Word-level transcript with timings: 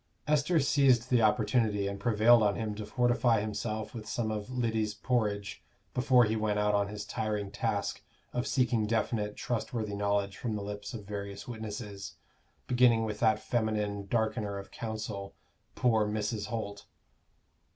Esther 0.27 0.59
seized 0.59 1.11
the 1.11 1.21
opportunity 1.21 1.87
and 1.87 1.99
prevailed 1.99 2.41
on 2.41 2.55
him 2.55 2.73
to 2.73 2.87
fortify 2.87 3.39
himself 3.39 3.93
with 3.93 4.09
some 4.09 4.31
of 4.31 4.49
Lyddy's 4.49 4.95
porridge 4.95 5.61
before 5.93 6.23
he 6.23 6.35
went 6.35 6.57
out 6.57 6.73
on 6.73 6.87
his 6.87 7.05
tiring 7.05 7.51
task 7.51 8.01
of 8.33 8.47
seeking 8.47 8.87
definite 8.87 9.35
trustworthy 9.37 9.93
knowledge 9.93 10.37
from 10.37 10.55
the 10.55 10.63
lips 10.63 10.95
of 10.95 11.05
various 11.05 11.47
witnesses, 11.47 12.15
beginning 12.65 13.05
with 13.05 13.19
that 13.19 13.37
feminine 13.37 14.07
darkener 14.07 14.57
of 14.59 14.71
counsel, 14.71 15.35
poor 15.75 16.07
Mrs. 16.07 16.47
Holt. 16.47 16.87